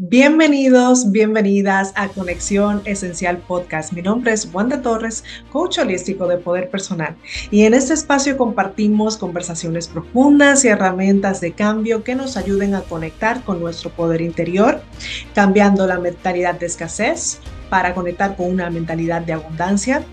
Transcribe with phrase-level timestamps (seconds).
[0.00, 3.92] Bienvenidos, bienvenidas a Conexión Esencial Podcast.
[3.92, 7.16] Mi nombre es Wanda Torres, coach holístico de poder personal.
[7.50, 12.82] Y en este espacio compartimos conversaciones profundas y herramientas de cambio que nos ayuden a
[12.82, 14.80] conectar con nuestro poder interior,
[15.34, 20.04] cambiando la mentalidad de escasez para conectar con una mentalidad de abundancia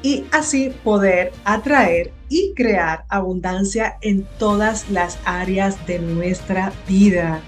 [0.00, 7.42] y así poder atraer y crear abundancia en todas las áreas de nuestra vida.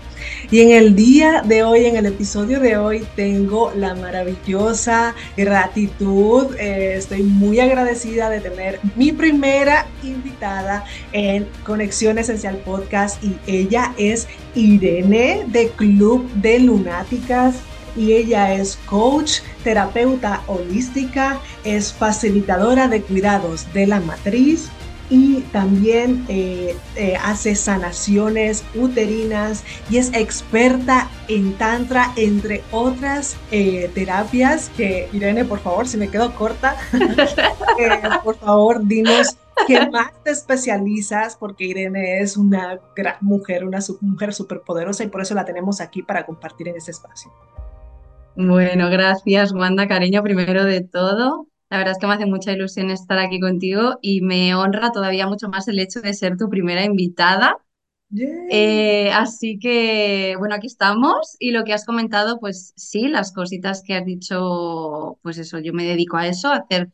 [0.50, 6.54] Y en el día de hoy, en el episodio de hoy, tengo la maravillosa gratitud.
[6.58, 13.92] Eh, estoy muy agradecida de tener mi primera invitada en Conexión Esencial Podcast y ella
[13.98, 17.56] es Irene de Club de Lunáticas
[17.96, 24.68] y ella es coach, terapeuta holística, es facilitadora de cuidados de la matriz,
[25.08, 33.90] y también eh, eh, hace sanaciones uterinas y es experta en tantra, entre otras eh,
[33.94, 36.76] terapias que, Irene, por favor, si me quedo corta,
[38.24, 44.34] por favor, dinos qué más te especializas, porque Irene es una gran mujer, una mujer
[44.34, 47.32] súper poderosa y por eso la tenemos aquí para compartir en este espacio.
[48.34, 51.46] Bueno, gracias, Wanda, cariño, primero de todo.
[51.70, 55.26] La verdad es que me hace mucha ilusión estar aquí contigo y me honra todavía
[55.26, 57.58] mucho más el hecho de ser tu primera invitada.
[58.50, 63.82] Eh, así que, bueno, aquí estamos y lo que has comentado, pues sí, las cositas
[63.82, 66.90] que has dicho, pues eso, yo me dedico a eso, a hacer,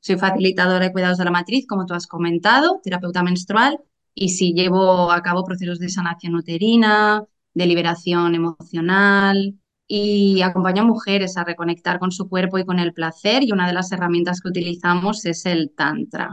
[0.00, 3.78] soy facilitadora de cuidados de la matriz, como tú has comentado, terapeuta menstrual,
[4.14, 9.54] y sí, llevo a cabo procesos de sanación uterina, de liberación emocional,
[9.94, 13.66] y acompaña a mujeres a reconectar con su cuerpo y con el placer y una
[13.66, 16.30] de las herramientas que utilizamos es el tantra,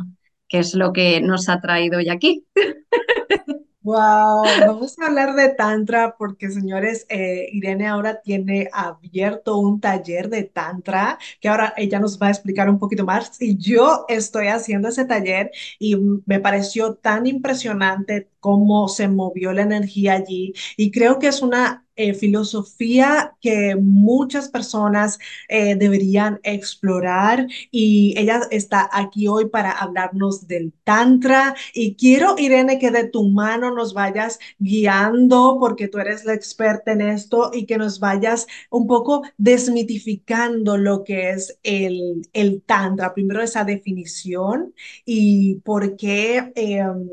[0.48, 2.46] que es lo que nos ha traído hoy aquí.
[3.82, 10.30] Wow, vamos a hablar de Tantra porque, señores, eh, Irene ahora tiene abierto un taller
[10.30, 13.42] de Tantra que ahora ella nos va a explicar un poquito más.
[13.42, 19.64] Y yo estoy haciendo ese taller y me pareció tan impresionante cómo se movió la
[19.64, 20.54] energía allí.
[20.78, 28.42] Y creo que es una eh, filosofía que muchas personas eh, deberían explorar y ella
[28.52, 33.94] está aquí hoy para hablarnos del Tantra y quiero, Irene, que de tu mano nos
[33.94, 39.24] vayas guiando porque tú eres la experta en esto y que nos vayas un poco
[39.38, 43.14] desmitificando lo que es el, el Tantra.
[43.14, 44.74] Primero esa definición
[45.06, 46.54] y por qué...
[46.56, 47.10] Em,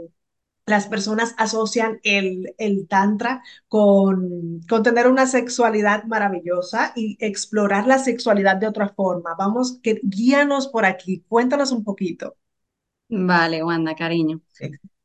[0.66, 7.98] las personas asocian el, el tantra con, con, tener una sexualidad maravillosa y explorar la
[7.98, 9.34] sexualidad de otra forma.
[9.38, 12.36] Vamos, que, guíanos por aquí, cuéntanos un poquito.
[13.08, 14.40] Vale, Wanda, cariño.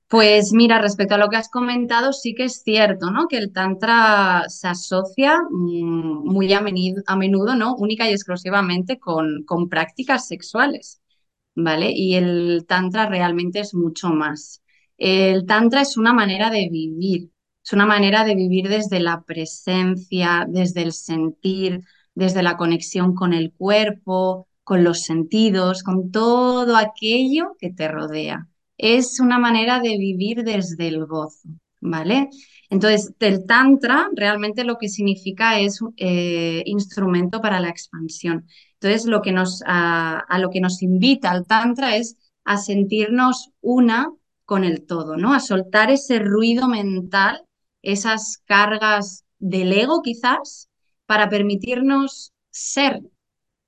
[0.07, 3.27] Pues mira, respecto a lo que has comentado, sí que es cierto, ¿no?
[3.27, 7.75] Que el tantra se asocia mm, muy a menudo, a menudo, ¿no?
[7.75, 11.01] Única y exclusivamente con, con prácticas sexuales,
[11.55, 11.91] ¿vale?
[11.93, 14.61] Y el tantra realmente es mucho más.
[15.03, 17.31] El tantra es una manera de vivir,
[17.63, 21.81] es una manera de vivir desde la presencia, desde el sentir,
[22.13, 28.47] desde la conexión con el cuerpo, con los sentidos, con todo aquello que te rodea.
[28.77, 32.29] Es una manera de vivir desde el gozo, ¿vale?
[32.69, 38.45] Entonces, el tantra realmente lo que significa es eh, instrumento para la expansión.
[38.73, 44.11] Entonces, lo que nos, a, lo que nos invita al tantra es a sentirnos una
[44.51, 45.33] con el todo, ¿no?
[45.33, 47.45] A soltar ese ruido mental,
[47.81, 50.69] esas cargas del ego quizás,
[51.05, 52.99] para permitirnos ser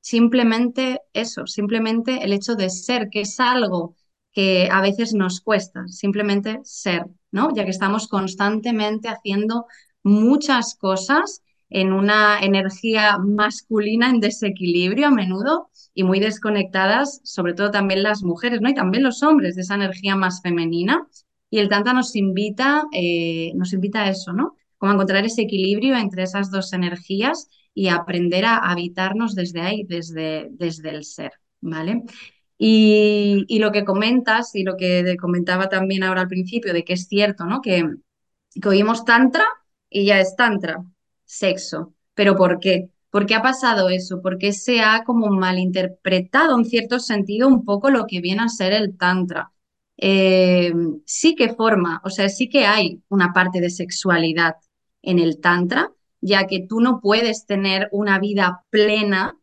[0.02, 3.96] simplemente eso, simplemente el hecho de ser, que es algo
[4.34, 7.56] que a veces nos cuesta, simplemente ser, ¿no?
[7.56, 9.68] Ya que estamos constantemente haciendo
[10.04, 11.43] muchas cosas
[11.74, 18.22] en una energía masculina en desequilibrio a menudo y muy desconectadas, sobre todo también las
[18.22, 18.70] mujeres, ¿no?
[18.70, 21.08] Y también los hombres de esa energía más femenina.
[21.50, 24.56] Y el Tantra nos invita, eh, nos invita a eso, ¿no?
[24.78, 29.84] Como a encontrar ese equilibrio entre esas dos energías y aprender a habitarnos desde ahí,
[29.84, 32.04] desde, desde el ser, ¿vale?
[32.56, 36.94] Y, y, lo que comentas y lo que comentaba también ahora al principio, de que
[36.94, 37.62] es cierto, ¿no?
[37.62, 37.84] Que,
[38.62, 39.46] que oímos tantra
[39.90, 40.84] y ya es tantra,
[41.26, 41.94] sexo.
[42.14, 42.90] ¿Pero por qué?
[43.10, 44.22] ¿Por qué ha pasado eso?
[44.22, 48.74] Porque se ha como malinterpretado en cierto sentido un poco lo que viene a ser
[48.74, 49.52] el tantra.
[49.98, 50.74] Eh,
[51.06, 54.56] sí que forma, o sea, sí que hay una parte de sexualidad
[55.02, 55.92] en el tantra,
[56.22, 59.38] ya que tú no puedes tener una vida plena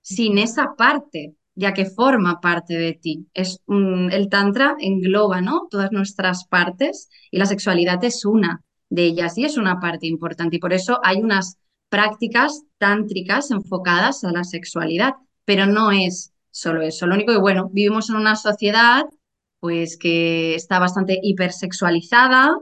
[0.00, 3.26] sin esa parte, ya que forma parte de ti.
[3.34, 5.66] Es, el tantra engloba, ¿no?
[5.70, 8.62] Todas nuestras partes y la sexualidad es una.
[8.90, 10.56] De ellas y es una parte importante.
[10.56, 11.58] Y por eso hay unas
[11.88, 15.14] prácticas tántricas enfocadas a la sexualidad,
[15.44, 17.06] pero no es solo eso.
[17.06, 19.04] Lo único que, bueno, vivimos en una sociedad
[19.60, 22.58] pues que está bastante hipersexualizada,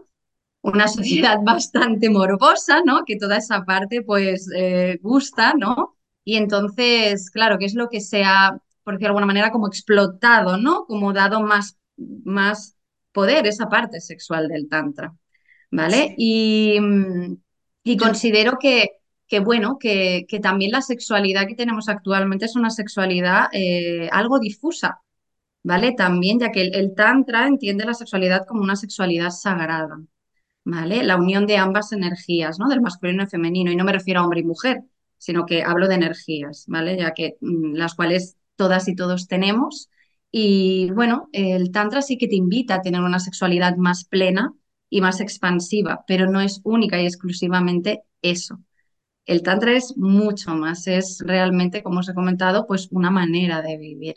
[0.63, 3.05] una sociedad bastante morbosa, ¿no?
[3.05, 5.97] Que toda esa parte pues eh, gusta, ¿no?
[6.25, 9.69] Y entonces, claro, que es lo que se ha, por decirlo de alguna manera, como
[9.69, 10.87] explotado, ¿no?
[10.87, 12.77] Como dado más, más
[13.13, 15.15] poder, esa parte sexual del Tantra,
[15.71, 16.15] ¿vale?
[16.19, 16.79] Y,
[17.85, 18.91] y considero que,
[19.29, 24.39] que bueno, que, que, también la sexualidad que tenemos actualmente es una sexualidad eh, algo
[24.39, 25.01] difusa,
[25.63, 25.93] ¿vale?
[25.93, 29.99] También, ya que el, el Tantra entiende la sexualidad como una sexualidad sagrada.
[30.67, 31.05] ¿vale?
[31.05, 32.69] La unión de ambas energías, ¿no?
[32.69, 33.71] Del masculino y femenino.
[33.71, 34.83] Y no me refiero a hombre y mujer,
[35.19, 36.97] sino que hablo de energías, ¿vale?
[36.99, 39.91] Ya que mm, las cuales todas y todos tenemos.
[40.31, 44.55] Y bueno, el Tantra sí que te invita a tener una sexualidad más plena
[44.91, 48.61] y más expansiva, pero no es única y exclusivamente eso.
[49.27, 53.77] El Tantra es mucho más, es realmente, como os he comentado, pues una manera de
[53.79, 54.17] vivir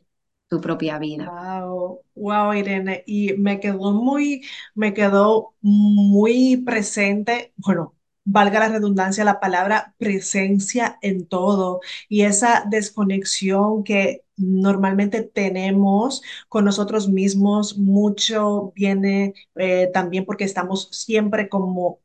[0.49, 1.35] tu propia vida.
[1.35, 4.41] Wow, wow, Irene, y me quedó muy,
[4.73, 7.95] me quedó muy presente, bueno,
[8.31, 16.65] valga la redundancia, la palabra presencia en todo y esa desconexión que normalmente tenemos con
[16.65, 21.99] nosotros mismos, mucho viene eh, también porque estamos siempre como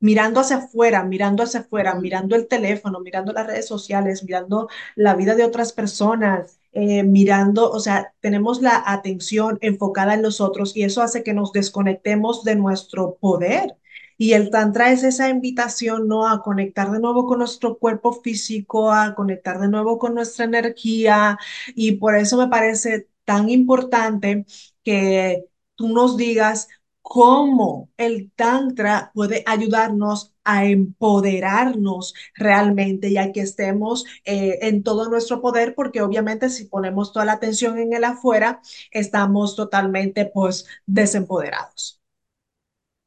[0.00, 5.14] mirando hacia afuera, mirando hacia afuera, mirando el teléfono, mirando las redes sociales, mirando la
[5.14, 10.84] vida de otras personas eh, mirando, o sea, tenemos la atención enfocada en nosotros y
[10.84, 13.76] eso hace que nos desconectemos de nuestro poder.
[14.20, 16.28] Y el tantra es esa invitación, ¿no?
[16.28, 21.38] A conectar de nuevo con nuestro cuerpo físico, a conectar de nuevo con nuestra energía.
[21.74, 24.44] Y por eso me parece tan importante
[24.84, 26.68] que tú nos digas
[27.02, 35.40] cómo el tantra puede ayudarnos a empoderarnos realmente, ya que estemos eh, en todo nuestro
[35.40, 41.99] poder, porque obviamente si ponemos toda la atención en el afuera, estamos totalmente pues desempoderados.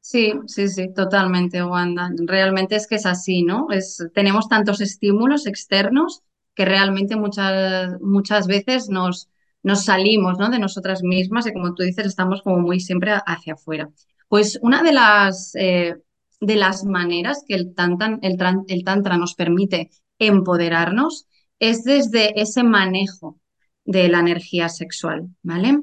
[0.06, 2.10] Sí, sí, sí, totalmente, Wanda.
[2.26, 3.68] Realmente es que es así, ¿no?
[3.70, 6.22] Es, tenemos tantos estímulos externos
[6.54, 9.30] que realmente muchas, muchas veces nos,
[9.62, 10.50] nos salimos, ¿no?
[10.50, 13.88] de nosotras mismas y como tú dices, estamos como muy siempre hacia afuera.
[14.28, 15.96] Pues una de las, eh,
[16.38, 17.74] de las maneras que el
[18.20, 21.26] el tantra nos permite empoderarnos
[21.58, 23.40] es desde ese manejo
[23.86, 25.78] de la energía sexual, ¿vale?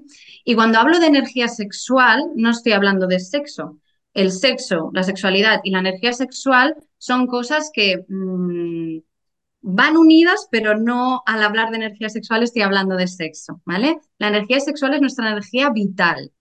[0.45, 3.79] Y cuando hablo de energía sexual, no estoy hablando de sexo
[4.13, 8.99] el sexo, la sexualidad y la energía sexual son cosas que mmm,
[9.61, 13.99] van unidas, pero no al hablar de energía sexual estoy hablando de sexo, ¿vale?
[14.17, 16.31] La energía sexual es nuestra energía vital,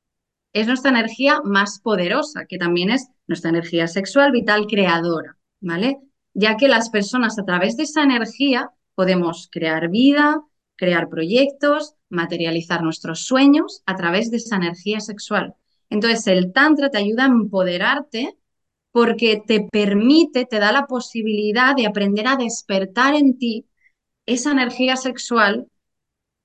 [0.53, 5.99] es nuestra energía más poderosa, que también es nuestra energía sexual vital creadora, ¿vale?
[6.35, 10.43] Ya que las personas a través de esa energía podemos crear vida,
[10.77, 15.55] crear proyectos, materializar nuestros sueños a través de esa energía sexual.
[15.91, 18.37] Entonces, el Tantra te ayuda a empoderarte
[18.93, 23.67] porque te permite, te da la posibilidad de aprender a despertar en ti
[24.27, 25.69] esa energía sexual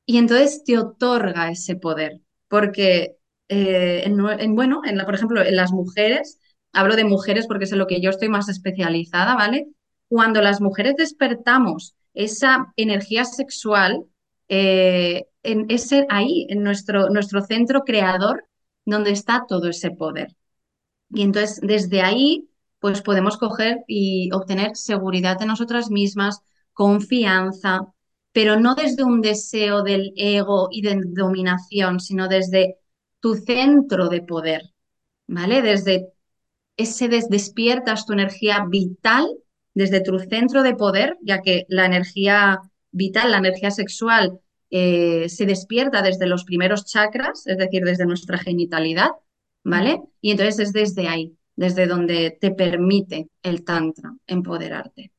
[0.05, 2.21] y entonces te otorga ese poder.
[2.47, 3.17] Porque,
[3.49, 6.39] eh, en, en, bueno, en la, por ejemplo, en las mujeres,
[6.73, 9.67] hablo de mujeres porque es en lo que yo estoy más especializada, ¿vale?
[10.07, 14.05] Cuando las mujeres despertamos esa energía sexual,
[14.47, 18.45] eh, en ese, ahí, en nuestro, nuestro centro creador,
[18.85, 20.35] donde está todo ese poder.
[21.09, 22.49] Y entonces desde ahí
[22.79, 26.41] pues podemos coger y obtener seguridad de nosotras mismas,
[26.73, 27.81] confianza,
[28.31, 32.77] pero no desde un deseo del ego y de dominación, sino desde
[33.21, 34.61] tu centro de poder,
[35.25, 35.61] ¿vale?
[35.61, 36.09] Desde
[36.77, 39.25] ese des despiertas tu energía vital
[39.73, 42.59] desde tu centro de poder, ya que la energía
[42.91, 48.37] vital, la energía sexual, eh, se despierta desde los primeros chakras, es decir, desde nuestra
[48.37, 49.11] genitalidad,
[49.63, 50.01] ¿vale?
[50.21, 55.11] Y entonces es desde ahí, desde donde te permite el tantra empoderarte.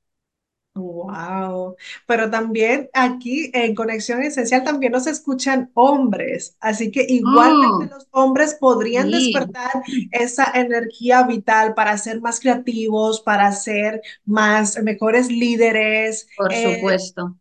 [0.78, 1.74] Wow,
[2.06, 8.06] pero también aquí en Conexión Esencial también nos escuchan hombres, así que igualmente Oh, los
[8.10, 9.70] hombres podrían sí, despertar
[10.10, 16.28] esa energía vital para ser más creativos, para ser más mejores líderes.
[16.34, 17.36] por Eh, supuesto.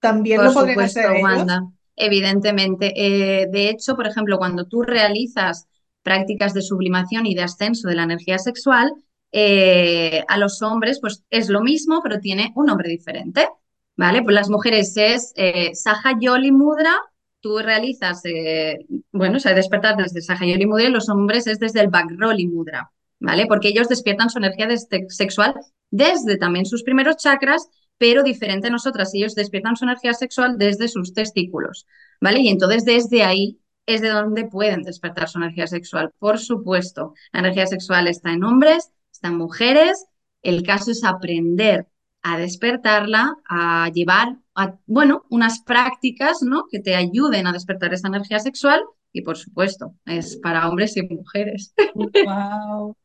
[0.00, 1.22] También Por lo podrían hacer supuesto, ellos.
[1.22, 1.62] Wanda,
[1.96, 2.92] evidentemente.
[2.96, 5.66] Eh, de hecho, por ejemplo, cuando tú realizas
[6.02, 8.92] prácticas de sublimación y de ascenso de la energía sexual,
[9.32, 13.46] eh, a los hombres pues es lo mismo, pero tiene un nombre diferente,
[13.96, 14.22] ¿vale?
[14.22, 16.96] Pues las mujeres es eh, Saha Yoli Mudra,
[17.40, 21.58] tú realizas, eh, bueno, o sea, despertar desde Saha Yoli Mudra y los hombres es
[21.58, 22.90] desde el Bagroli Mudra,
[23.20, 23.46] ¿vale?
[23.46, 24.68] Porque ellos despiertan su energía
[25.08, 25.54] sexual
[25.90, 30.88] desde también sus primeros chakras, pero diferente a nosotras, ellos despiertan su energía sexual desde
[30.88, 31.86] sus testículos,
[32.20, 32.40] ¿vale?
[32.40, 36.12] Y entonces desde ahí es de donde pueden despertar su energía sexual.
[36.18, 40.06] Por supuesto, la energía sexual está en hombres, está en mujeres,
[40.42, 41.88] el caso es aprender
[42.22, 46.66] a despertarla, a llevar, a, bueno, unas prácticas, ¿no?
[46.70, 51.02] Que te ayuden a despertar esa energía sexual y por supuesto, es para hombres y
[51.02, 51.74] mujeres.
[51.94, 52.96] Wow.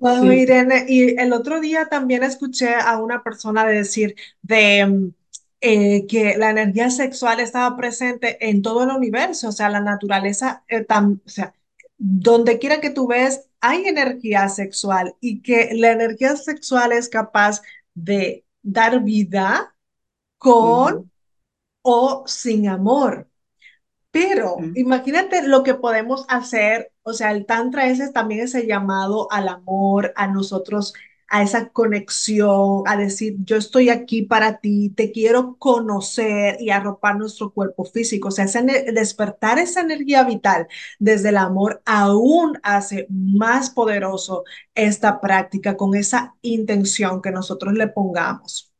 [0.32, 5.12] Irene, y el otro día también escuché a una persona decir de
[5.60, 10.64] eh, que la energía sexual estaba presente en todo el universo, o sea, la naturaleza,
[10.68, 11.54] eh, o sea,
[11.98, 17.62] donde quiera que tú ves, hay energía sexual y que la energía sexual es capaz
[17.94, 19.76] de dar vida
[20.38, 21.10] con
[21.82, 23.28] o sin amor.
[24.12, 29.48] Pero imagínate lo que podemos hacer, o sea, el tantra ese también ese llamado al
[29.48, 30.94] amor, a nosotros,
[31.28, 37.16] a esa conexión, a decir, yo estoy aquí para ti, te quiero conocer y arropar
[37.16, 38.28] nuestro cuerpo físico.
[38.28, 38.46] O sea,
[38.92, 46.34] despertar esa energía vital desde el amor aún hace más poderoso esta práctica con esa
[46.42, 48.71] intención que nosotros le pongamos.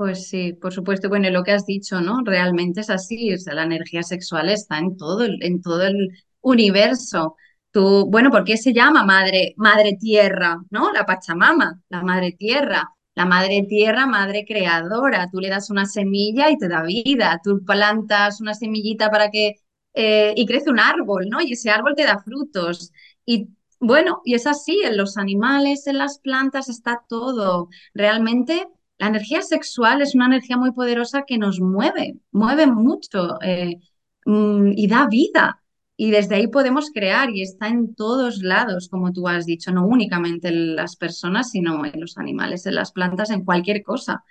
[0.00, 1.10] Pues sí, por supuesto.
[1.10, 2.22] Bueno, lo que has dicho, ¿no?
[2.24, 3.34] Realmente es así.
[3.34, 6.08] O sea, la energía sexual está en todo, el, en todo el
[6.40, 7.36] universo.
[7.70, 10.90] Tú, bueno, ¿por qué se llama madre, madre tierra, ¿no?
[10.92, 12.88] La Pachamama, la madre tierra.
[13.14, 15.28] La madre tierra, madre creadora.
[15.30, 17.38] Tú le das una semilla y te da vida.
[17.44, 19.56] Tú plantas una semillita para que
[19.92, 21.42] eh, y crece un árbol, ¿no?
[21.42, 22.90] Y ese árbol te da frutos.
[23.26, 27.68] Y bueno, y es así, en los animales, en las plantas está todo.
[27.92, 28.66] Realmente
[29.00, 33.78] la energía sexual es una energía muy poderosa que nos mueve, mueve mucho eh,
[34.26, 35.62] mm, y da vida.
[35.96, 39.86] Y desde ahí podemos crear y está en todos lados, como tú has dicho, no
[39.86, 44.22] únicamente en las personas, sino en los animales, en las plantas, en cualquier cosa.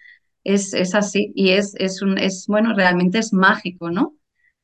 [0.43, 4.17] Es, así y es, es, un, es, bueno, realmente es mágico, ¿no?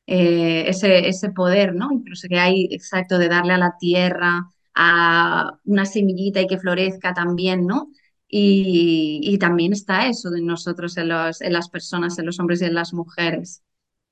[0.06, 1.88] Eh, ese, ese poder, ¿no?
[1.92, 7.12] Incluso que hay, exacto, de darle a la tierra, a una semillita y que florezca
[7.14, 7.88] también, ¿no?
[8.28, 12.64] Y, también está eso de nosotros en, los, en, las personas, en los hombres y
[12.64, 13.62] en las mujeres.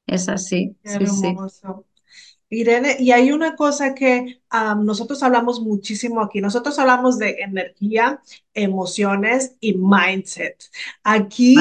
[0.07, 0.77] Es así.
[0.85, 1.37] Sí, sí.
[2.51, 4.41] Irene, y hay una cosa que
[4.79, 6.41] nosotros hablamos muchísimo aquí.
[6.41, 8.21] Nosotros hablamos de energía,
[8.53, 10.63] emociones y mindset.
[11.03, 11.57] Aquí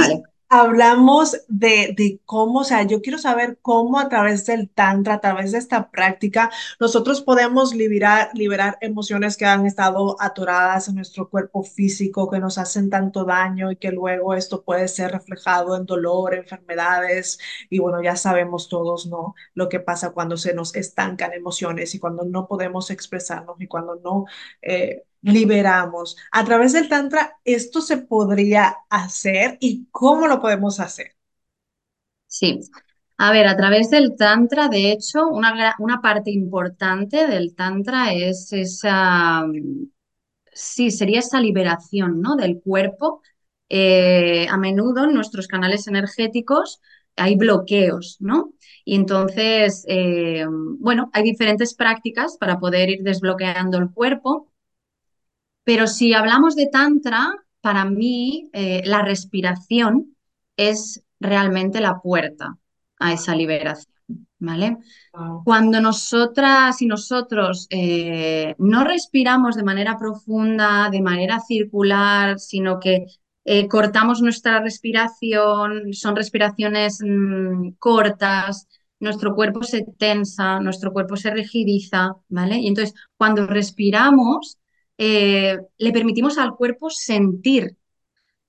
[0.53, 5.19] hablamos de, de, cómo, o sea, yo quiero saber cómo a través del tantra, a
[5.19, 11.27] través de esta práctica, nosotros podemos liberar, liberar emociones que han estado atoradas en nuestro
[11.27, 15.87] cuerpo físico, que nos hacen tanto daño y que luego esto puede ser reflejado en
[15.87, 17.39] dolor, enfermedades.
[17.71, 19.33] Y bueno, ya sabemos todos, ¿no?
[19.55, 23.95] Lo que pasa cuando se nos estancan emociones y cuando no podemos expresarnos y cuando
[23.95, 24.25] no...
[24.61, 26.17] Eh, liberamos.
[26.31, 31.15] A través del Tantra, ¿esto se podría hacer y cómo lo podemos hacer?
[32.27, 32.59] Sí.
[33.17, 38.51] A ver, a través del Tantra, de hecho, una, una parte importante del Tantra es
[38.53, 39.45] esa,
[40.53, 42.35] sí, sería esa liberación, ¿no?
[42.35, 43.21] Del cuerpo.
[43.69, 46.81] Eh, a menudo en nuestros canales energéticos
[47.15, 48.53] hay bloqueos, ¿no?
[48.85, 54.51] Y entonces, eh, bueno, hay diferentes prácticas para poder ir desbloqueando el cuerpo.
[55.63, 60.15] Pero si hablamos de Tantra, para mí eh, la respiración
[60.57, 62.57] es realmente la puerta
[62.99, 63.95] a esa liberación,
[64.39, 64.77] ¿vale?
[65.43, 73.05] Cuando nosotras y nosotros eh, no respiramos de manera profunda, de manera circular, sino que
[73.45, 78.67] eh, cortamos nuestra respiración, son respiraciones mm, cortas,
[78.99, 82.57] nuestro cuerpo se tensa, nuestro cuerpo se rigidiza, ¿vale?
[82.57, 84.59] Y entonces, cuando respiramos,
[84.97, 87.77] eh, le permitimos al cuerpo sentir.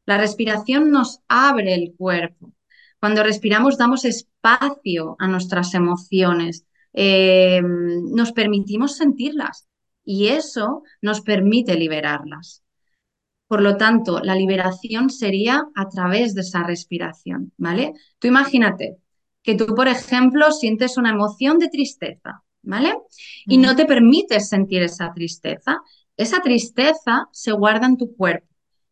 [0.07, 2.53] La respiración nos abre el cuerpo.
[3.01, 9.69] Cuando respiramos damos espacio a nuestras emociones, eh, nos permitimos sentirlas
[10.05, 12.63] y eso nos permite liberarlas.
[13.47, 17.93] Por lo tanto, la liberación sería a través de esa respiración, ¿vale?
[18.19, 18.97] Tú imagínate
[19.43, 22.97] que tú, por ejemplo, sientes una emoción de tristeza, ¿vale?
[23.47, 25.83] Y no te permites sentir esa tristeza
[26.17, 28.49] esa tristeza se guarda en tu cuerpo,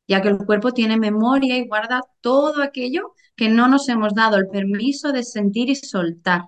[0.09, 4.37] ya que el cuerpo tiene memoria y guarda todo aquello que no nos hemos dado
[4.37, 6.43] el permiso de sentir y soltar.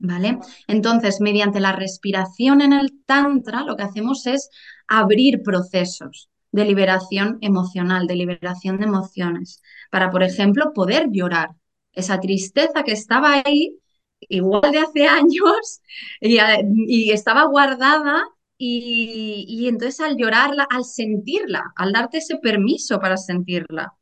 [0.00, 0.38] ¿Vale?
[0.68, 4.48] Entonces, mediante la respiración en el Tantra, lo que hacemos es
[4.86, 11.50] abrir procesos de liberación emocional, de liberación de emociones, para, por ejemplo, poder llorar.
[11.92, 13.76] Esa tristeza que estaba ahí,
[14.20, 15.80] igual de hace años,
[16.20, 16.38] y,
[16.86, 18.24] y estaba guardada,
[18.58, 23.94] y, y entonces al llorarla, al sentirla, al darte ese permiso para sentirla,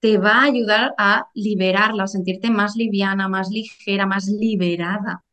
[0.00, 5.24] te va a ayudar a liberarla, a sentirte más liviana, más ligera, más liberada,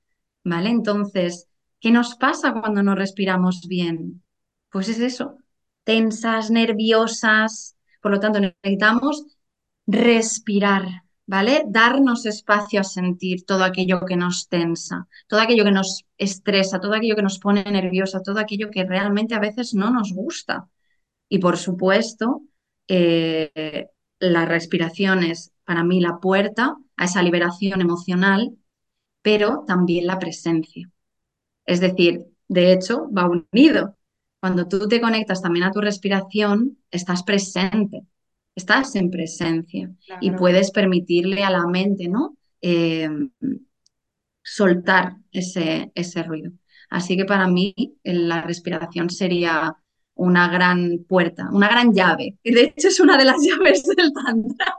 [0.44, 0.70] ¿vale?
[0.70, 1.48] Entonces,
[1.80, 4.24] ¿qué nos pasa cuando no respiramos bien?
[4.72, 5.38] Pues es eso,
[5.84, 9.26] tensas, nerviosas, por lo tanto necesitamos
[9.88, 11.64] respirar, ¿vale?
[11.68, 16.96] Darnos espacio a sentir todo aquello que nos tensa, todo aquello que nos estresa, todo
[16.96, 20.68] aquello que nos pone nerviosa, todo aquello que realmente a veces no nos gusta.
[21.30, 22.42] Y por supuesto,
[22.88, 28.58] eh, la respiración es para mí la puerta a esa liberación emocional,
[29.22, 30.90] pero también la presencia.
[31.64, 33.96] Es decir, de hecho, va unido.
[34.40, 38.02] Cuando tú te conectas también a tu respiración, estás presente,
[38.60, 39.90] estás en presencia
[40.22, 42.38] y puedes permitirle a la mente, ¿no?
[42.62, 43.10] Eh,
[44.44, 46.52] soltar ese, ese ruido.
[46.90, 47.74] Así que para mí
[48.04, 49.76] la respiración sería
[50.16, 52.38] una gran puerta, una gran llave.
[52.44, 54.78] Y de hecho es una de las llaves del Tantra.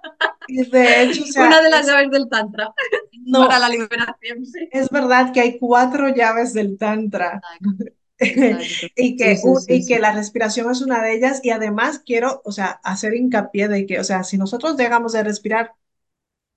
[0.48, 2.74] De hecho, una de las llaves del Tantra
[3.24, 4.42] no, para la liberación.
[4.70, 7.40] Es verdad que hay cuatro llaves del Tantra.
[8.96, 12.80] y, que, y que la respiración es una de ellas y además quiero, o sea,
[12.84, 15.72] hacer hincapié de que, o sea, si nosotros dejamos de respirar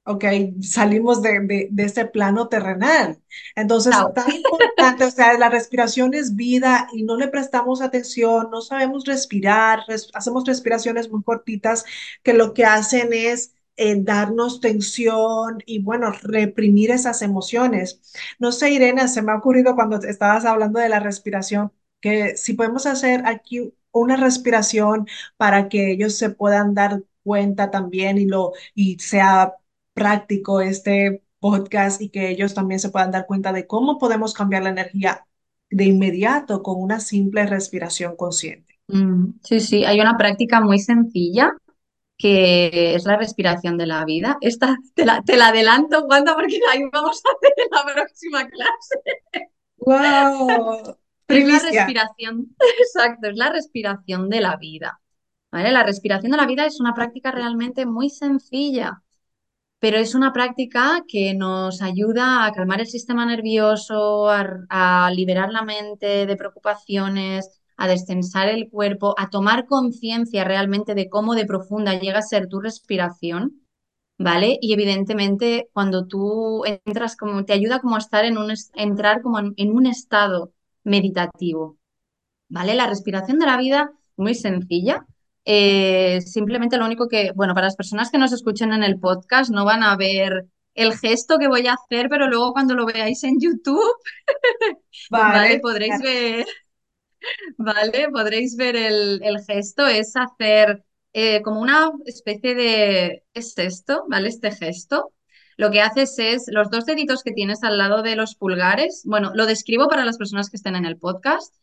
[0.05, 0.25] ok,
[0.61, 3.21] salimos de, de, de este plano terrenal.
[3.55, 8.61] Entonces, tan importante, o sea, la respiración es vida y no le prestamos atención, no
[8.61, 9.81] sabemos respirar,
[10.13, 11.85] hacemos respiraciones muy cortitas
[12.21, 18.01] que lo que hacen es eh, darnos tensión y, bueno, reprimir esas emociones.
[18.39, 22.53] No sé, Irene, se me ha ocurrido cuando estabas hablando de la respiración, que si
[22.53, 28.51] podemos hacer aquí una respiración para que ellos se puedan dar cuenta también y lo
[28.75, 29.53] y sea
[29.93, 34.63] práctico este podcast y que ellos también se puedan dar cuenta de cómo podemos cambiar
[34.63, 35.25] la energía
[35.69, 38.79] de inmediato con una simple respiración consciente.
[38.87, 41.53] Mm, sí, sí, hay una práctica muy sencilla
[42.23, 44.37] que es la respiración de la vida.
[44.39, 48.47] Esta te la, te la adelanto, Wanda, porque ahí vamos a hacer en la próxima
[48.47, 49.45] clase.
[49.75, 50.95] ¡Wow!
[51.27, 55.01] Es la respiración, exacto, es la respiración de la vida.
[55.51, 55.73] ¿Vale?
[55.73, 59.03] La respiración de la vida es una práctica realmente muy sencilla
[59.83, 65.63] pero es una práctica que nos ayuda a calmar el sistema nervioso, a, liberar la
[65.63, 71.99] mente de preocupaciones, a destensar el cuerpo, a tomar conciencia realmente de cómo de profunda
[71.99, 73.61] llega a ser tu respiración,
[74.17, 74.57] ¿vale?
[74.61, 79.39] Y evidentemente cuando tú entras como, te ayuda como a estar en un, entrar como
[79.39, 81.77] en un estado meditativo,
[82.47, 82.73] ¿vale?
[82.73, 85.05] La respiración de la vida, muy sencilla,
[85.45, 89.51] eh, simplemente lo único que, bueno, para las personas que nos escuchen en el podcast
[89.51, 93.23] no van a ver el gesto que voy a hacer, pero luego cuando lo veáis
[93.23, 93.93] en YouTube,
[95.11, 96.45] vale, podréis ver,
[97.57, 100.83] vale, podréis ver el, gesto, es hacer
[101.13, 104.29] eh, como una especie de, es esto, ¿vale?
[104.29, 105.11] Este gesto.
[105.55, 109.31] Lo que haces es los dos deditos que tienes al lado de los pulgares, bueno,
[109.35, 111.53] lo describo para las personas que estén en el podcast,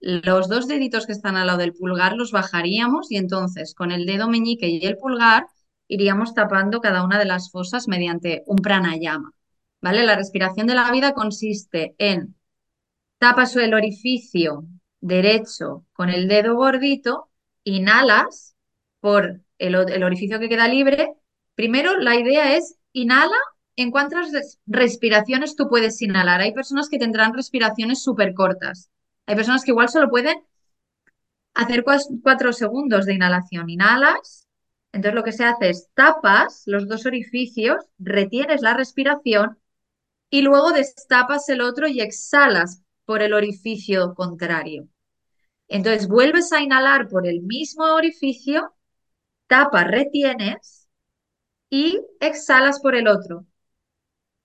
[0.00, 4.06] los dos deditos que están al lado del pulgar los bajaríamos y entonces con el
[4.06, 5.46] dedo meñique y el pulgar
[5.88, 9.32] iríamos tapando cada una de las fosas mediante un pranayama.
[9.82, 10.04] ¿Vale?
[10.04, 12.36] La respiración de la vida consiste en
[13.18, 14.64] tapas el orificio
[15.00, 17.30] derecho con el dedo gordito,
[17.64, 18.54] inhalas
[19.00, 21.14] por el, orificio que queda libre.
[21.54, 23.36] Primero, la idea es inhala
[23.76, 24.30] en cuántas
[24.66, 26.40] respiraciones tú puedes inhalar.
[26.40, 28.90] Hay personas que tendrán respiraciones súper cortas
[29.30, 30.42] hay personas que igual solo pueden
[31.54, 33.70] hacer cuatro segundos de inhalación.
[33.70, 34.48] Inhalas,
[34.92, 39.56] entonces lo que se hace es tapas los dos orificios, retienes la respiración
[40.30, 44.86] y luego destapas el otro y exhalas por el orificio contrario.
[45.66, 48.72] Entonces vuelves a inhalar por el mismo orificio,
[49.48, 50.88] tapas, retienes
[51.68, 53.46] y exhalas por el otro.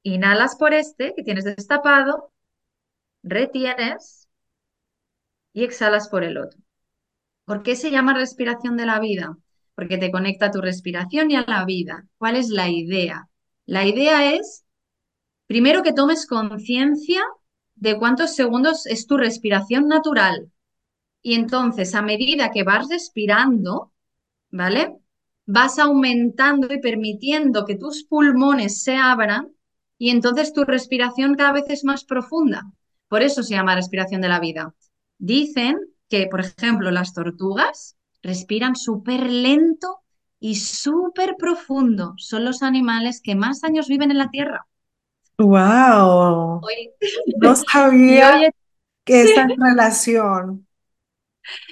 [0.01, 2.33] Inhalas por este que tienes destapado,
[3.21, 4.27] retienes
[5.53, 6.59] y exhalas por el otro.
[7.45, 9.37] ¿Por qué se llama respiración de la vida?
[9.75, 12.07] Porque te conecta a tu respiración y a la vida.
[12.17, 13.29] ¿Cuál es la idea?
[13.67, 14.65] La idea es,
[15.45, 17.21] primero, que tomes conciencia
[17.75, 20.51] de cuántos segundos es tu respiración natural.
[21.21, 23.91] Y entonces, a medida que vas respirando,
[24.51, 24.95] ¿vale?
[25.45, 29.55] Vas aumentando y permitiendo que tus pulmones se abran
[29.97, 32.63] y entonces tu respiración cada vez es más profunda.
[33.07, 34.73] Por eso se llama respiración de la vida.
[35.17, 35.77] Dicen
[36.09, 39.99] que, por ejemplo, las tortugas respiran súper lento
[40.39, 42.13] y súper profundo.
[42.17, 44.67] Son los animales que más años viven en la Tierra.
[45.37, 46.61] ¡Wow!
[47.37, 48.51] No sabía
[49.03, 50.67] que esta relación.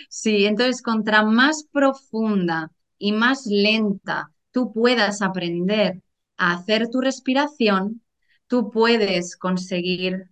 [0.10, 6.02] Sí, entonces, contra más profunda y más lenta tú puedas aprender
[6.38, 8.02] a hacer tu respiración,
[8.48, 10.30] tú puedes conseguir,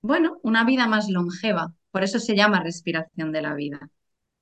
[0.00, 1.74] bueno, una vida más longeva.
[1.90, 3.90] Por eso se llama respiración de la vida.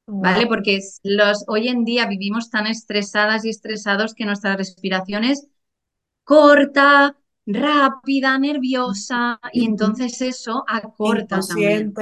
[0.09, 0.47] ¿Vale?
[0.47, 5.49] Porque los, hoy en día vivimos tan estresadas y estresados que nuestra respiración es
[6.23, 11.95] corta, rápida, nerviosa, y entonces eso acorta también.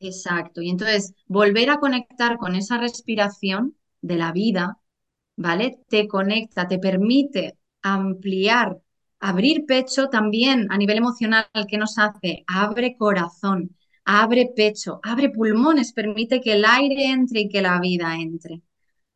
[0.00, 0.62] Exacto.
[0.62, 4.78] Y entonces volver a conectar con esa respiración de la vida,
[5.36, 5.78] ¿vale?
[5.88, 8.78] Te conecta, te permite ampliar,
[9.18, 12.44] abrir pecho también a nivel emocional, ¿qué nos hace?
[12.46, 18.14] Abre corazón, abre pecho, abre pulmones, permite que el aire entre y que la vida
[18.16, 18.62] entre,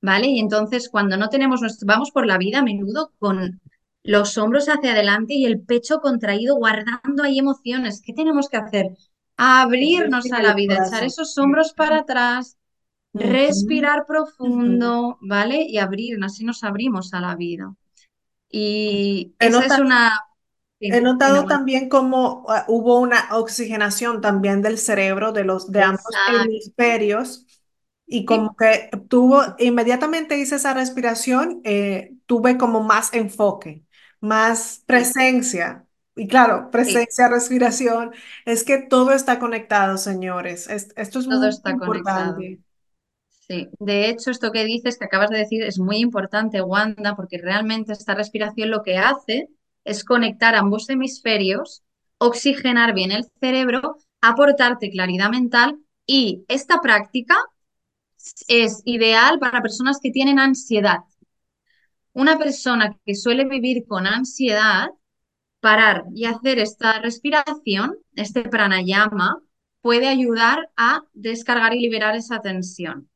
[0.00, 0.28] ¿vale?
[0.28, 3.60] Y entonces cuando no tenemos nuestro, vamos por la vida a menudo con
[4.02, 8.02] los hombros hacia adelante y el pecho contraído, guardando ahí emociones.
[8.04, 8.86] ¿Qué tenemos que hacer?
[9.36, 12.56] Abrirnos a la vida, echar esos hombros para atrás,
[13.12, 15.62] respirar profundo, ¿vale?
[15.62, 17.74] Y abrir, así nos abrimos a la vida.
[18.50, 20.12] Y esa es una...
[20.80, 26.04] he notado también cómo ah, hubo una oxigenación también del cerebro de los de ambos
[26.08, 26.44] Exacto.
[26.44, 27.46] hemisferios
[28.10, 33.84] y como que tuvo, inmediatamente hice esa respiración, eh, tuve como más enfoque,
[34.20, 35.86] más presencia.
[36.16, 38.12] Y claro, sí, presencia, respiración,
[38.44, 40.68] es que todo está conectado, señores.
[40.68, 42.48] Es- esto es todo muy está conectado.
[42.48, 42.58] importante.
[43.48, 47.38] Sí, de hecho, esto que dices, que acabas de decir, es muy importante, Wanda, porque
[47.38, 49.48] realmente esta respiración lo que hace
[49.84, 51.82] es conectar ambos hemisferios,
[52.18, 57.36] oxigenar bien el cerebro, aportarte claridad mental y esta práctica
[58.48, 60.98] es ideal para personas que tienen ansiedad.
[62.18, 64.88] Una persona que suele vivir con ansiedad,
[65.60, 69.40] parar y hacer esta respiración, este pranayama,
[69.82, 73.08] puede ayudar a descargar y liberar esa tensión.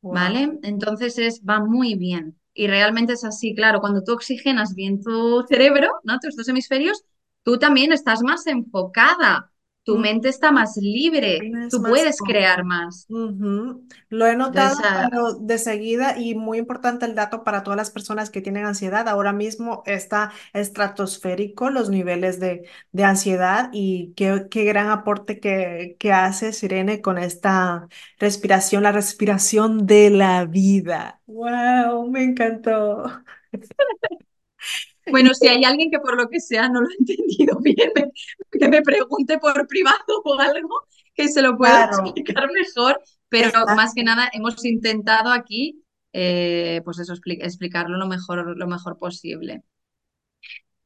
[0.00, 0.14] Wow.
[0.14, 0.58] ¿vale?
[0.62, 2.38] Entonces es, va muy bien.
[2.54, 6.18] Y realmente es así, claro, cuando tú oxigenas bien tu cerebro, ¿no?
[6.18, 7.04] Tus dos hemisferios,
[7.42, 9.52] tú también estás más enfocada,
[9.88, 13.08] tu mente está más libre, tú más puedes crear más.
[14.10, 17.90] Lo he notado, Entonces, pero de seguida y muy importante el dato para todas las
[17.90, 19.08] personas que tienen ansiedad.
[19.08, 25.96] Ahora mismo está estratosférico los niveles de, de ansiedad y qué, qué gran aporte que,
[25.98, 31.20] que hace Sirene con esta respiración, la respiración de la vida.
[31.26, 32.10] ¡Wow!
[32.10, 33.04] Me encantó.
[35.10, 37.92] bueno, si hay alguien que por lo que sea no lo ha entendido bien,
[38.50, 40.80] que me pregunte por privado o algo,
[41.14, 46.80] que se lo puedo Claro, explicar mejor, pero más que nada hemos intentado aquí, eh,
[46.84, 49.62] pues eso, expli- explicarlo lo mejor, lo mejor posible.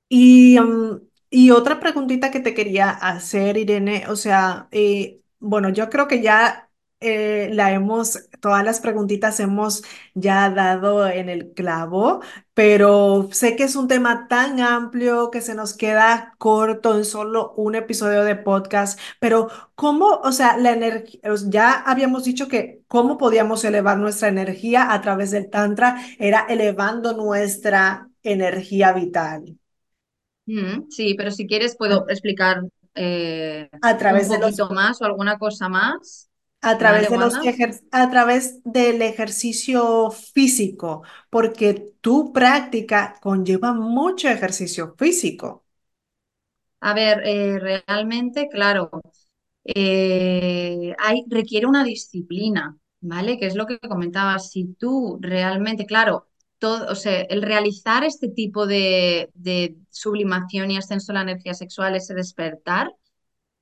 [0.08, 5.88] Y, mm, y otra preguntita que te quería hacer, Irene, o sea, eh, bueno, yo
[5.90, 6.70] creo que ya
[7.02, 9.82] eh, la hemos, todas las preguntitas hemos
[10.14, 12.20] ya dado en el clavo,
[12.54, 17.52] pero sé que es un tema tan amplio que se nos queda corto en solo
[17.56, 23.18] un episodio de podcast, pero ¿cómo, o sea, la energía, ya habíamos dicho que cómo
[23.18, 29.58] podíamos elevar nuestra energía a través del Tantra, era elevando nuestra energía vital.
[30.46, 32.62] Mm, sí, pero si quieres puedo explicar
[32.94, 36.28] eh, a un través de los, poquito más o alguna cosa más.
[36.62, 37.34] A través ¿Vale, de los
[37.90, 45.64] a través del ejercicio físico, porque tu práctica conlleva mucho ejercicio físico.
[46.80, 48.90] A ver, eh, realmente, claro,
[49.64, 53.38] eh, hay, requiere una disciplina, ¿vale?
[53.38, 54.38] Que es lo que comentaba.
[54.40, 60.76] Si tú realmente, claro, todo, o sea, el realizar este tipo de, de sublimación y
[60.78, 62.92] ascenso de la energía sexual, ese despertar,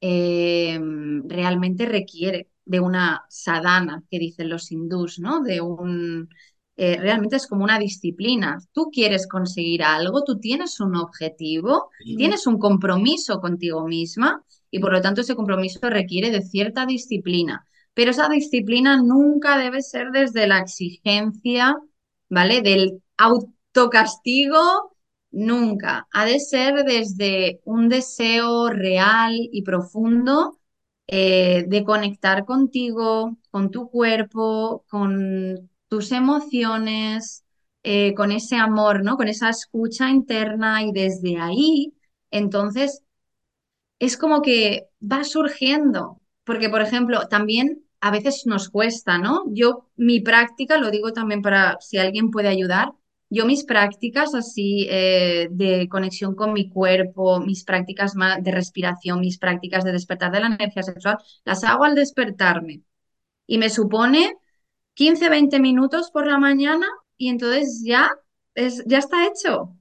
[0.01, 0.79] eh,
[1.25, 5.43] realmente requiere de una sadhana, que dicen los hindús, ¿no?
[5.43, 6.29] De un,
[6.77, 8.59] eh, realmente es como una disciplina.
[8.73, 14.93] Tú quieres conseguir algo, tú tienes un objetivo, tienes un compromiso contigo misma y por
[14.93, 17.67] lo tanto ese compromiso requiere de cierta disciplina.
[17.93, 21.77] Pero esa disciplina nunca debe ser desde la exigencia,
[22.29, 22.63] ¿vale?
[22.63, 24.95] Del autocastigo
[25.33, 26.09] Nunca.
[26.13, 30.60] Ha de ser desde un deseo real y profundo
[31.13, 37.45] eh, de conectar contigo, con tu cuerpo, con tus emociones,
[37.83, 39.17] eh, con ese amor, ¿no?
[39.17, 41.95] Con esa escucha interna y desde ahí,
[42.31, 43.03] entonces
[43.99, 49.45] es como que va surgiendo, porque por ejemplo, también a veces nos cuesta, ¿no?
[49.49, 52.93] Yo mi práctica, lo digo también para si alguien puede ayudar,
[53.31, 59.39] yo mis prácticas así eh, de conexión con mi cuerpo, mis prácticas de respiración, mis
[59.39, 62.83] prácticas de despertar de la energía sexual, las hago al despertarme.
[63.47, 64.35] Y me supone
[64.95, 68.11] 15, 20 minutos por la mañana y entonces ya,
[68.55, 69.77] es, ya está hecho.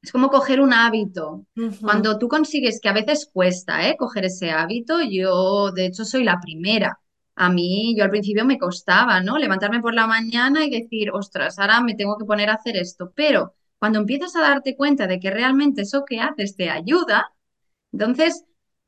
[0.00, 1.46] Es como coger un hábito.
[1.80, 3.96] Cuando tú consigues, que a veces cuesta, ¿eh?
[3.98, 7.00] Coger ese hábito, yo de hecho soy la primera.
[7.38, 9.38] A mí, yo al principio me costaba, ¿no?
[9.38, 13.12] Levantarme por la mañana y decir, ostras, ahora me tengo que poner a hacer esto.
[13.14, 17.32] Pero cuando empiezas a darte cuenta de que realmente eso que haces te ayuda,
[17.92, 18.44] entonces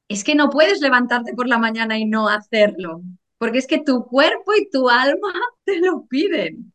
[0.09, 3.03] es que no puedes levantarte por la mañana y no hacerlo,
[3.39, 5.33] porque es que tu cuerpo y tu alma
[5.65, 6.73] te lo piden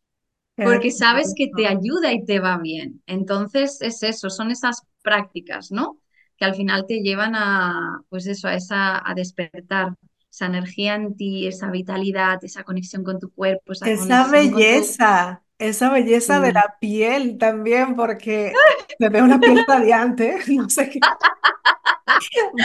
[0.55, 3.01] porque sabes que te ayuda y te va bien.
[3.07, 5.99] Entonces es eso, son esas prácticas, ¿no?
[6.38, 9.95] Que al final te llevan a, pues eso, a, esa, a despertar
[10.35, 15.89] esa energía en ti, esa vitalidad, esa conexión con tu cuerpo, esa, esa belleza, esa
[15.89, 18.51] belleza de la piel también, porque
[18.99, 20.99] te veo una piel radiante, no sé qué.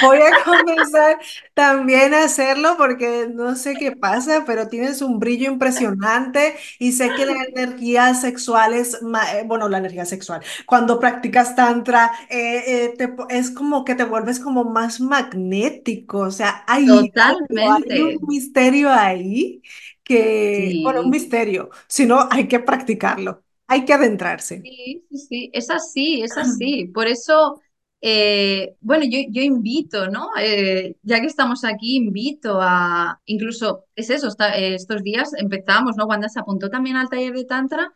[0.02, 1.18] Voy a comenzar
[1.54, 7.14] también a hacerlo porque no sé qué pasa, pero tienes un brillo impresionante y sé
[7.14, 13.08] que la energía sexual es, eh, bueno, la energía sexual, cuando practicas tantra, eh, eh,
[13.30, 19.62] es como que te vuelves como más magnético, o sea, hay, hay un misterio ahí
[20.02, 24.60] que, bueno, un misterio, si no, hay que practicarlo, hay que adentrarse.
[24.62, 26.86] Sí, sí, sí, es así, es así.
[26.86, 27.60] Por eso
[28.02, 30.30] eh, bueno, yo, yo, invito, ¿no?
[30.40, 36.06] Eh, ya que estamos aquí, invito a, incluso, es eso, eh, estos días empezamos, ¿no?
[36.06, 37.94] Wanda se apuntó también al taller de Tantra.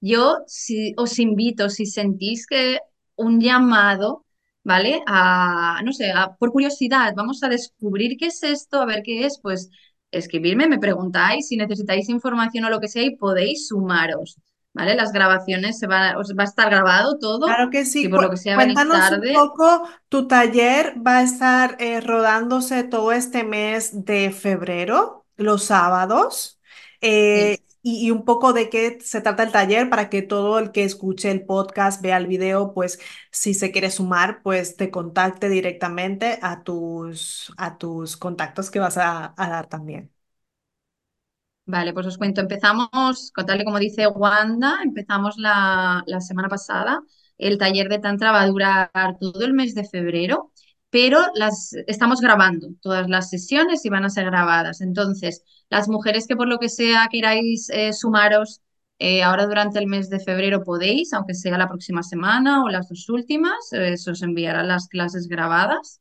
[0.00, 2.80] Yo si, os invito, si sentís que
[3.16, 4.26] un llamado,
[4.62, 5.02] ¿vale?
[5.06, 9.40] A, no sé, por curiosidad, vamos a descubrir qué es esto, a ver qué es,
[9.42, 9.70] pues
[10.10, 14.36] escribirme, me preguntáis si necesitáis información o lo que sea y podéis sumaros.
[14.76, 14.94] ¿Vale?
[14.94, 17.46] Las grabaciones, se va, va a estar grabado todo.
[17.46, 18.08] Claro que sí.
[18.08, 19.30] por lo que sea Cuéntanos tarde.
[19.30, 25.64] un poco, tu taller va a estar eh, rodándose todo este mes de febrero, los
[25.64, 26.60] sábados.
[27.00, 30.84] Eh, y, un poco de qué se trata el taller para que todo el que
[30.84, 32.98] escuche el podcast, vea el video, pues
[33.30, 38.98] si se quiere sumar, pues te contacte directamente a tus, a tus contactos que vas
[38.98, 40.15] a dar también.
[41.68, 47.02] Vale, pues os cuento, empezamos, tal como dice Wanda, empezamos la, semana pasada.
[47.38, 50.52] El taller de Tantra va a durar todo el mes de febrero,
[50.90, 54.80] pero las estamos grabando todas las sesiones y van a ser grabadas.
[54.80, 58.62] Entonces, las mujeres que por lo que sea queráis eh, sumaros
[59.00, 62.88] eh, ahora durante el mes de febrero podéis, aunque sea la próxima semana o las
[62.88, 66.00] dos últimas, eh, se os enviarán las clases grabadas.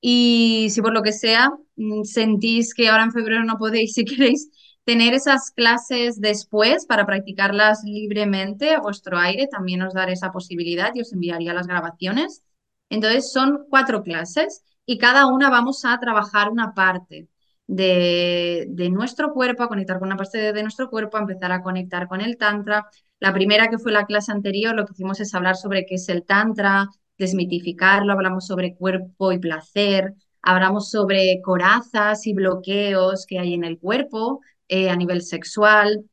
[0.00, 4.04] Y si por lo que sea mm, sentís que ahora en febrero no podéis, si
[4.04, 4.50] queréis
[4.84, 10.92] tener esas clases después para practicarlas libremente a vuestro aire, también os daré esa posibilidad
[10.94, 12.42] y os enviaría las grabaciones.
[12.90, 17.28] Entonces son cuatro clases y cada una vamos a trabajar una parte
[17.66, 22.08] de, nuestro cuerpo, a conectar con una parte de, nuestro cuerpo, a empezar a conectar
[22.08, 22.86] con el tantra.
[23.20, 26.08] La primera que fue la clase anterior, lo que hicimos es hablar sobre qué es
[26.08, 33.54] el tantra, desmitificarlo, hablamos sobre cuerpo y placer, hablamos sobre corazas y bloqueos que hay
[33.54, 34.40] en el cuerpo,
[34.72, 36.06] eh, a nivel sexual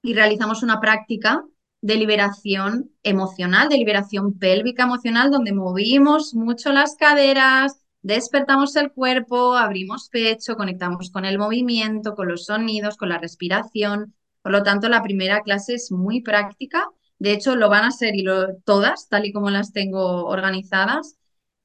[0.00, 1.42] y realizamos una práctica
[1.80, 9.54] de liberación emocional, de liberación pélvica emocional, donde movimos mucho las caderas, despertamos el cuerpo,
[9.56, 14.14] abrimos pecho, conectamos con el movimiento, con los sonidos, con la respiración.
[14.42, 16.86] Por lo tanto, la primera clase es muy práctica.
[17.18, 18.24] De hecho, lo van a ser y
[18.64, 21.16] todas, tal y como las tengo organizadas.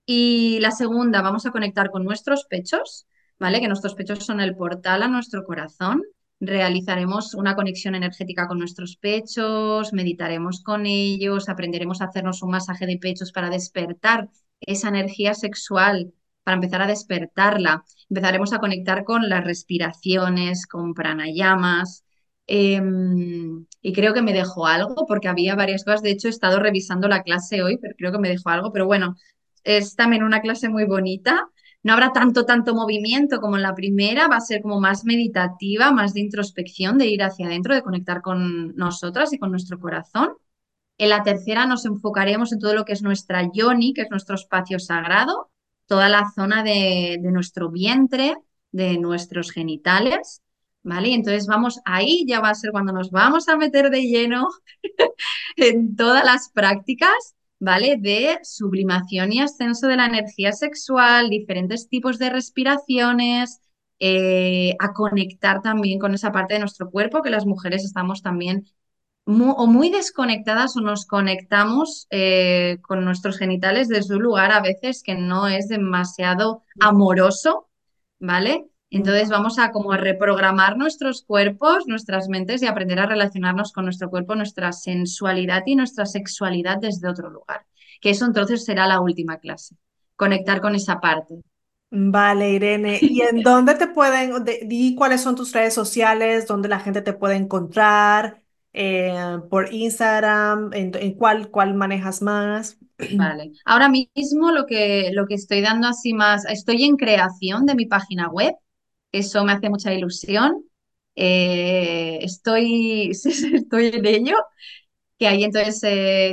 [0.08, 3.06] Y la segunda, vamos a conectar con nuestros pechos,
[3.38, 3.60] ¿vale?
[3.62, 6.02] Que nuestros pechos son el portal a nuestro corazón
[6.40, 12.86] realizaremos una conexión energética con nuestros pechos, meditaremos con ellos, aprenderemos a hacernos un masaje
[12.86, 14.30] de pechos para despertar
[14.62, 17.84] esa energía sexual, para empezar a despertarla.
[18.10, 22.06] Empezaremos a conectar con las respiraciones, con pranayamas.
[22.48, 26.02] Em, y creo que me dejó algo porque había varias cosas.
[26.02, 28.72] De hecho, he estado revisando la clase hoy, pero creo que me dejó algo.
[28.72, 29.16] Pero bueno,
[29.64, 31.50] es también una clase muy bonita
[31.84, 35.92] no habrá tanto, tanto movimiento como en la primera, va a ser como más meditativa,
[35.92, 40.34] más de introspección, de ir hacia adentro, de conectar con nosotras y con nuestro corazón.
[40.98, 44.36] En la tercera nos enfocaremos en todo lo que es nuestra yoni, que es nuestro
[44.36, 45.50] espacio sagrado,
[45.88, 48.36] toda la zona de, nuestro vientre,
[48.72, 50.42] de nuestros genitales,
[50.84, 51.14] ¿vale?
[51.14, 54.50] Entonces vamos ahí, ya va a ser cuando nos vamos a meter de lleno
[55.56, 57.98] en todas las prácticas ¿vale?
[58.00, 63.60] De sublimación y ascenso de la energía sexual, diferentes tipos de respiraciones,
[64.00, 68.66] eh, a conectar también con esa parte de nuestro cuerpo que las mujeres estamos también
[69.26, 75.04] o muy desconectadas o nos conectamos eh, con nuestros genitales desde un lugar a veces
[75.04, 77.70] que no es demasiado amoroso,
[78.20, 78.66] ¿vale?
[78.92, 84.10] Entonces vamos a como reprogramar nuestros cuerpos, nuestras mentes y aprender a relacionarnos con nuestro
[84.10, 87.66] cuerpo, nuestra sensualidad y nuestra sexualidad desde otro lugar.
[88.02, 89.76] Que eso entonces será la última clase,
[90.16, 91.36] conectar con esa parte.
[91.92, 93.00] Vale, Irene.
[93.02, 97.14] ¿Y en dónde te pueden, di cuáles son tus redes sociales, dónde la gente te
[97.14, 98.42] puede encontrar?
[98.74, 102.78] Eh, por Instagram, ¿en, cuál, cuál manejas más?
[103.16, 103.52] Vale.
[103.66, 107.86] Ahora mismo lo que, lo que estoy dando así más, estoy en creación de mi
[107.88, 108.54] página web,
[109.12, 110.64] eso me hace mucha ilusión.
[111.16, 114.36] Eh, estoy, estoy en ello,
[115.18, 115.80] que ahí entonces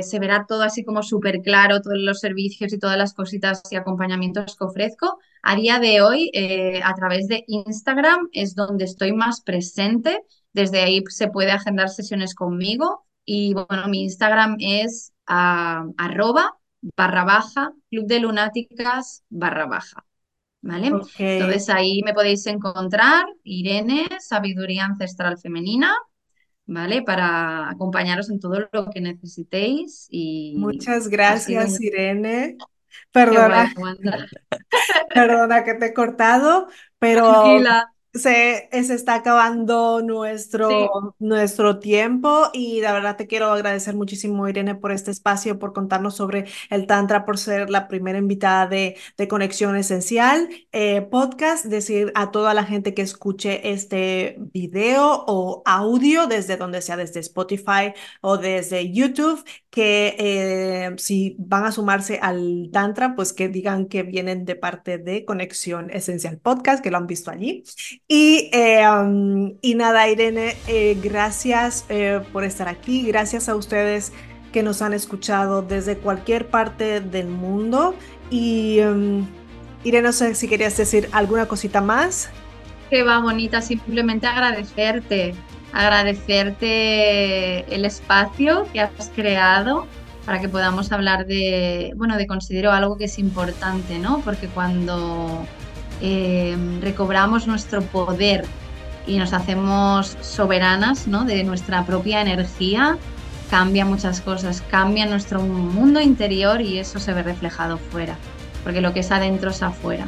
[0.09, 3.75] se verá todo así como súper claro, todos los servicios y todas las cositas y
[3.75, 5.19] acompañamientos que ofrezco.
[5.43, 10.21] A día de hoy, eh, a través de Instagram es donde estoy más presente.
[10.53, 13.05] Desde ahí se puede agendar sesiones conmigo.
[13.25, 16.57] Y bueno, mi Instagram es ah, arroba
[16.95, 20.06] barra baja, club de lunáticas barra baja.
[20.61, 20.87] ¿Vale?
[20.87, 25.95] Entonces ahí me podéis encontrar, Irene, Sabiduría Ancestral Femenina,
[26.65, 27.01] ¿vale?
[27.03, 30.07] Para acompañaros en todo lo que necesitéis.
[30.09, 32.57] Y Muchas gracias, Irene.
[33.11, 33.73] Perdona,
[35.13, 36.67] perdona que te he cortado,
[36.99, 37.59] pero
[38.17, 44.75] se, se está acabando nuestro, nuestro tiempo y la verdad te quiero agradecer muchísimo, Irene,
[44.75, 49.27] por este espacio, por contarnos sobre el Tantra, por ser la primera invitada de, de
[49.27, 51.65] Conexión Esencial eh, Podcast.
[51.65, 57.19] Decir a toda la gente que escuche este video o audio desde donde sea, desde
[57.19, 63.85] Spotify o desde YouTube, que eh, si van a sumarse al Tantra, pues que digan
[63.85, 67.63] que vienen de parte de Conexión Esencial Podcast, que lo han visto allí.
[68.07, 68.85] Y, eh,
[69.61, 71.85] y nada, Irene, eh, gracias
[72.31, 74.13] por estar aquí, gracias a ustedes
[74.53, 77.95] que nos han escuchado desde cualquier parte del mundo.
[78.29, 78.79] Y
[79.83, 82.29] Irene, no sé si querías decir alguna cosita más.
[82.89, 85.35] Que va, bonita, simplemente agradecerte
[85.73, 89.87] agradecerte el espacio que has creado
[90.25, 94.21] para que podamos hablar de, bueno, de considero algo que es importante, ¿no?
[94.21, 95.45] Porque cuando
[96.01, 98.45] eh, recobramos nuestro poder
[99.05, 101.25] y nos hacemos soberanas, ¿no?
[101.25, 102.97] De nuestra propia energía,
[103.49, 108.17] cambia muchas cosas, cambia nuestro mundo interior y eso se ve reflejado fuera,
[108.63, 110.05] porque lo que es adentro es afuera.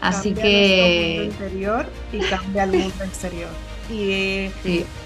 [0.00, 1.28] Así que...
[1.28, 3.48] mundo interior y cambia el mundo exterior
[3.90, 4.50] y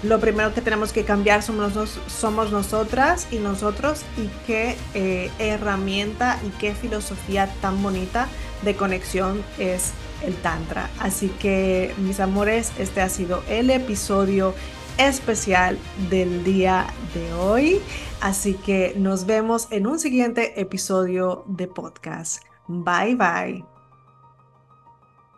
[0.03, 6.39] lo primero que tenemos que cambiar somos, somos nosotras y nosotros y qué eh, herramienta
[6.45, 8.27] y qué filosofía tan bonita
[8.63, 9.91] de conexión es
[10.23, 10.89] el Tantra.
[10.99, 14.53] Así que mis amores, este ha sido el episodio
[14.97, 15.77] especial
[16.09, 17.81] del día de hoy.
[18.21, 22.43] Así que nos vemos en un siguiente episodio de podcast.
[22.67, 23.65] Bye bye.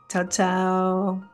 [0.10, 1.33] Chao, chao.